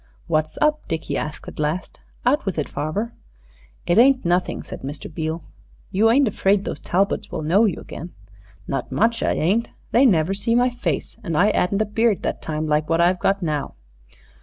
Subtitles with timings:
[0.25, 1.99] "What's up?" Dickie asked at last.
[2.25, 3.11] "Out with it, farver."
[3.85, 5.13] "It ain't nothing," said Mr.
[5.13, 5.43] Beale.
[5.91, 8.09] "You ain't afraid those Talbots will know you again?"
[8.67, 9.69] "Not much I ain't.
[9.91, 13.19] They never see my face; and I 'adn't a beard that time like what I've
[13.19, 13.75] got now."